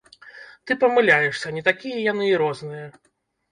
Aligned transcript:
Ты 0.69 0.77
памыляешся, 0.83 1.53
не 1.59 1.63
такія 1.69 1.97
яны 2.11 2.33
і 2.33 2.35
розныя. 2.45 2.85